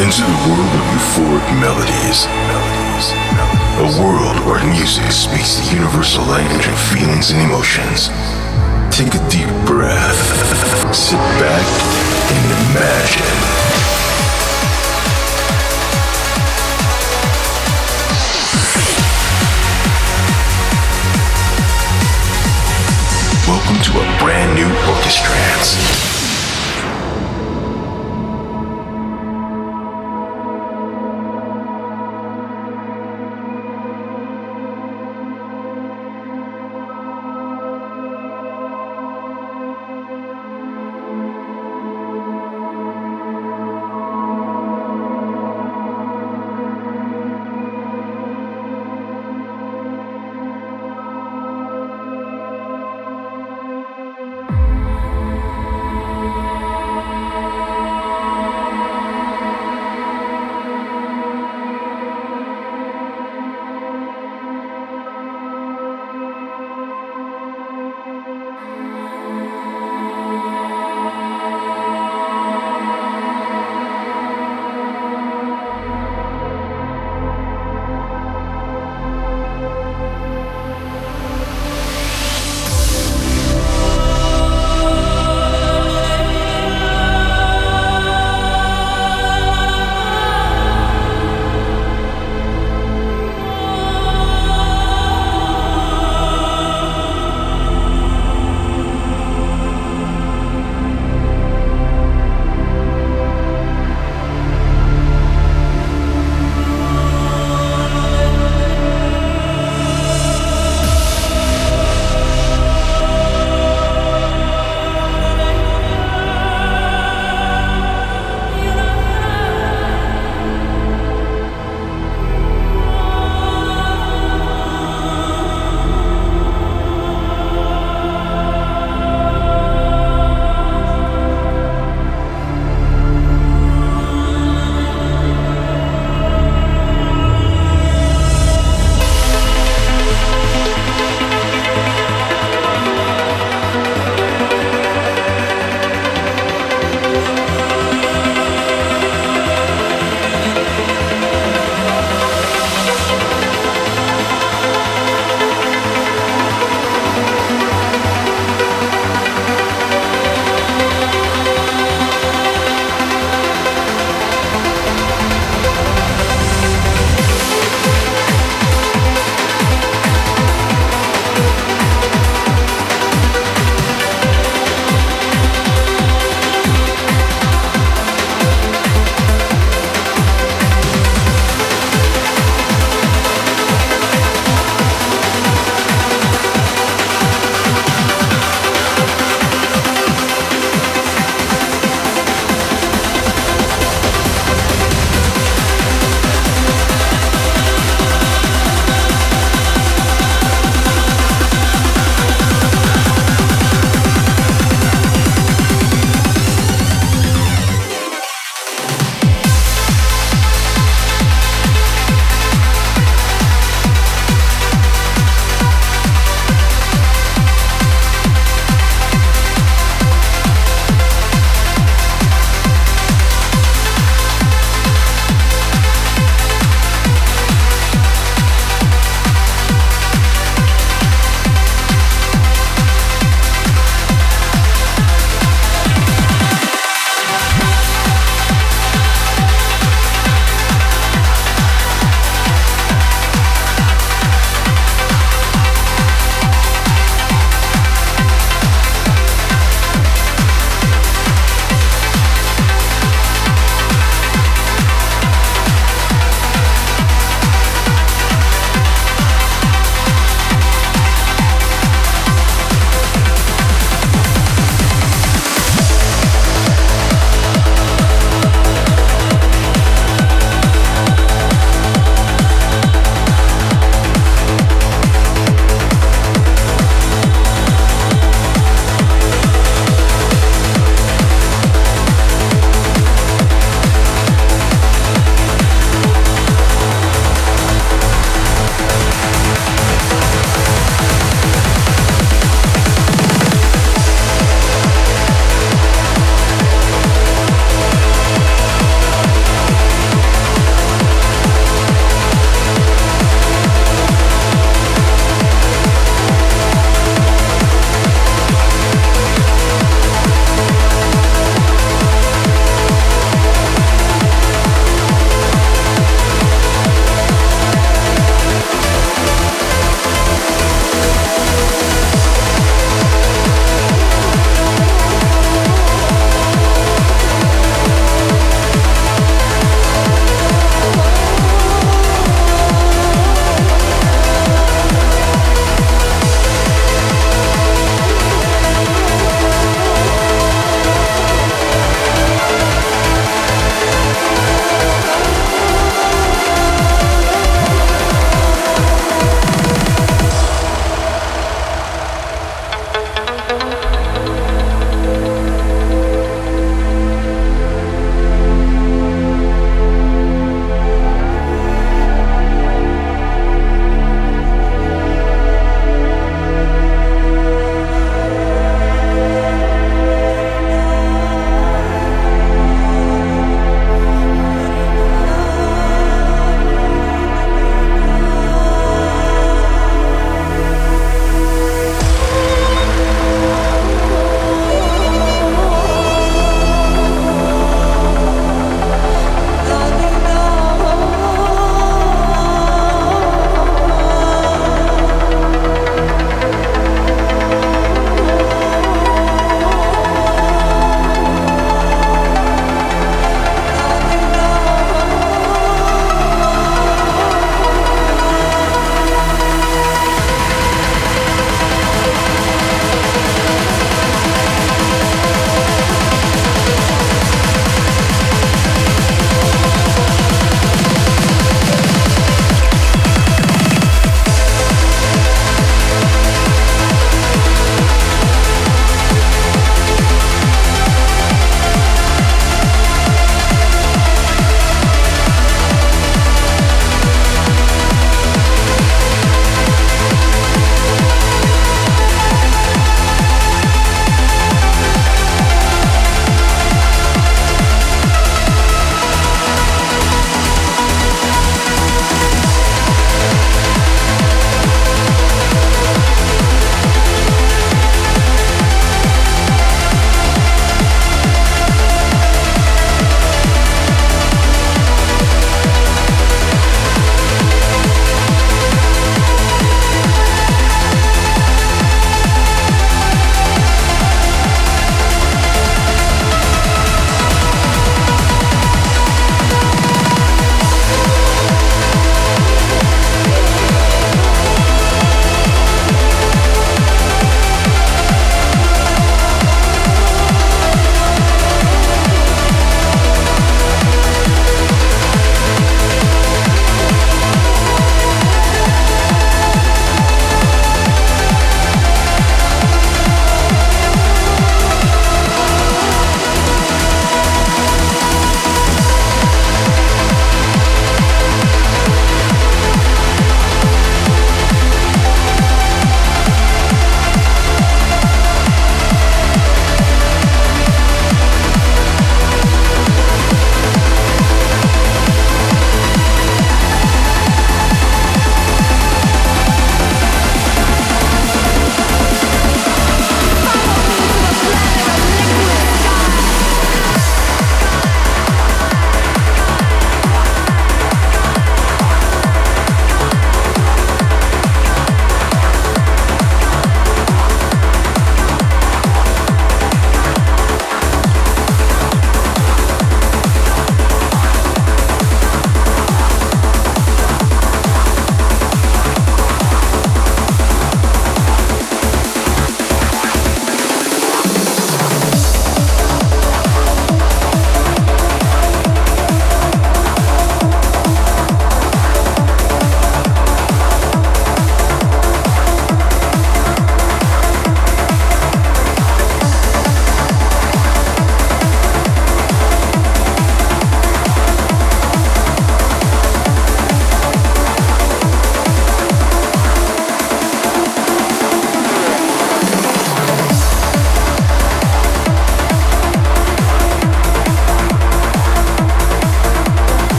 [0.00, 2.24] Into the world of euphoric melodies.
[3.76, 8.08] A world where music speaks the universal language of feelings and emotions.
[8.90, 10.16] Take a deep breath.
[10.94, 11.66] Sit back
[12.32, 13.59] and imagine.
[23.50, 26.19] Welcome to a brand new Orchestrance.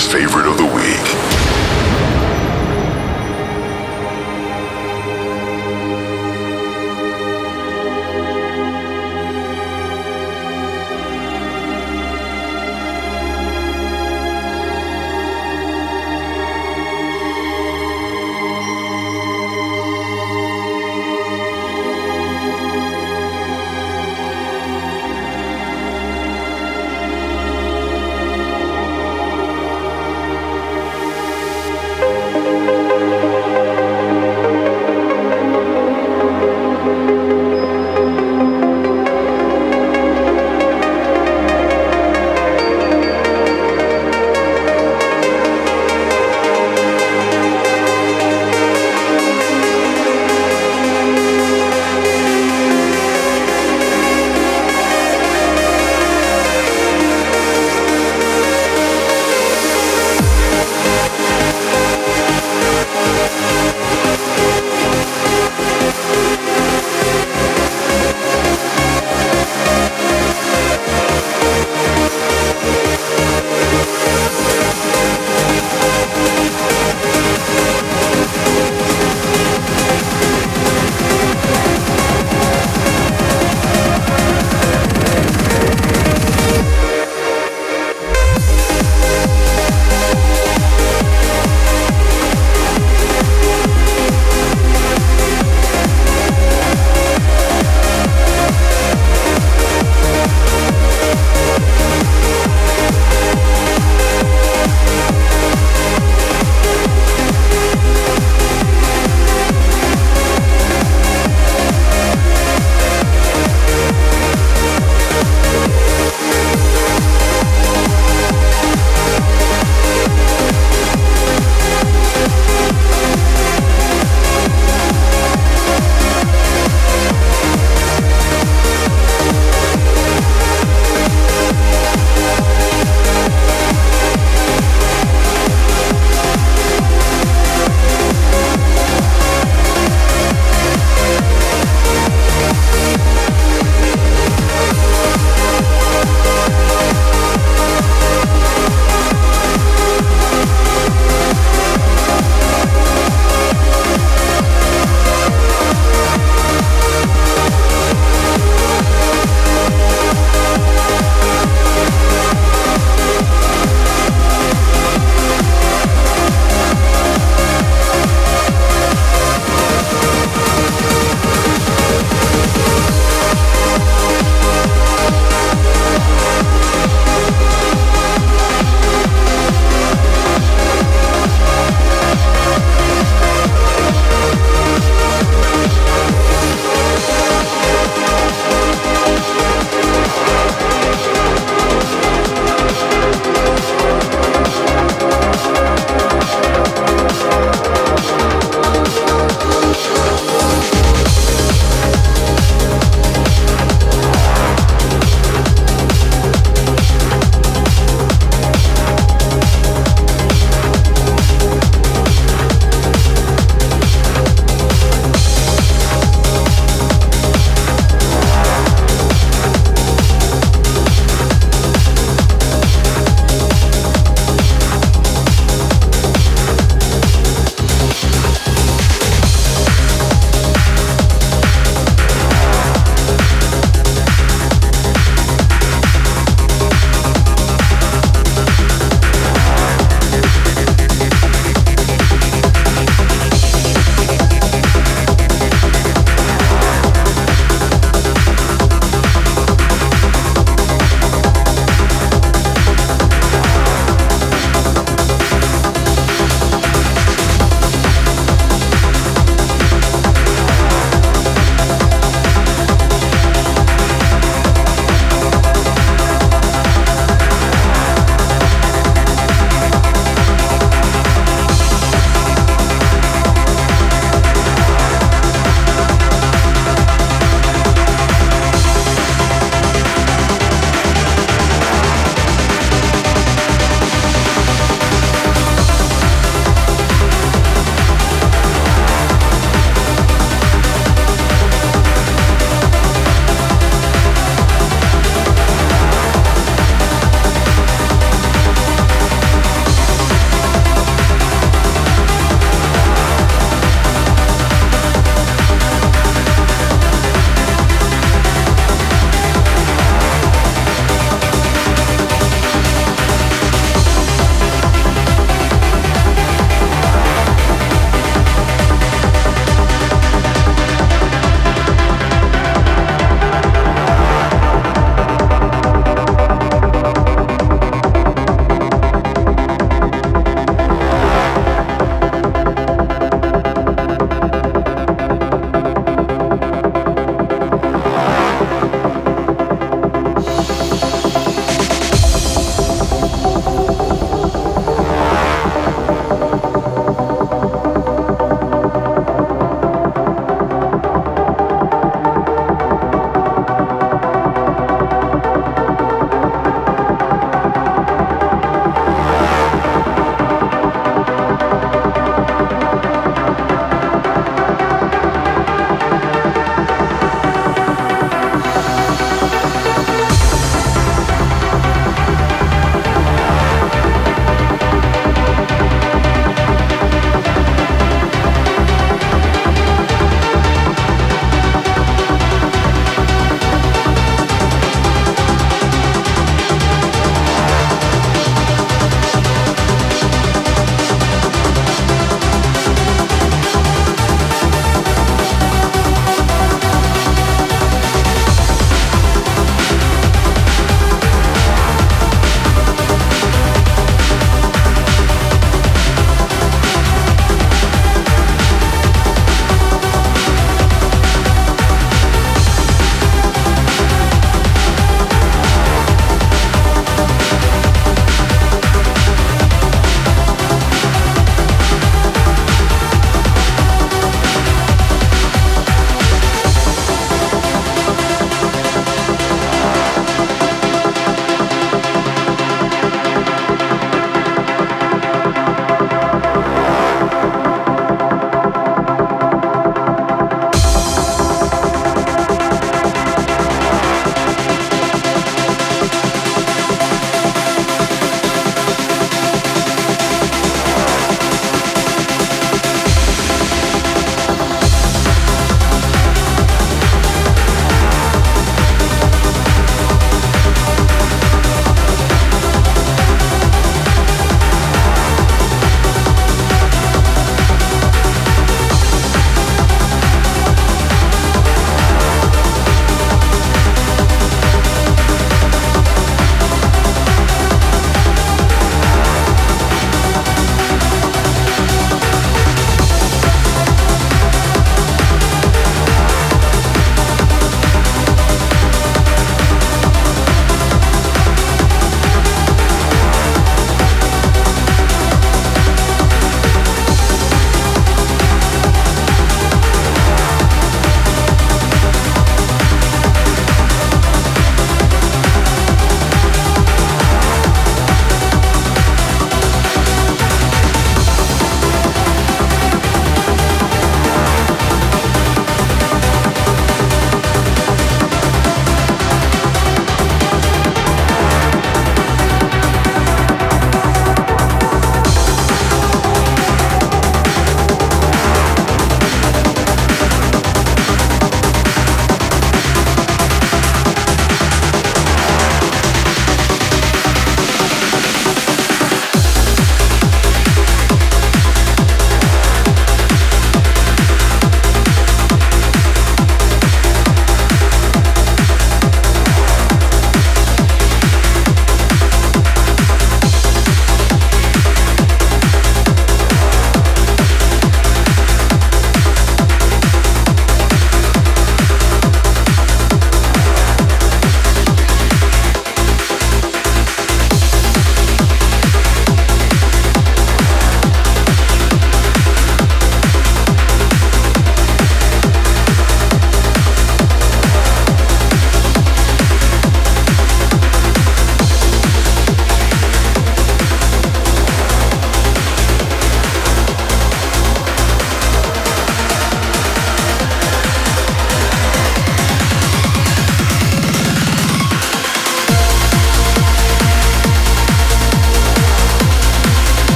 [0.00, 0.73] Favorite of the